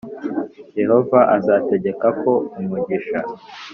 [0.79, 3.19] yehova azategeka ko umugisha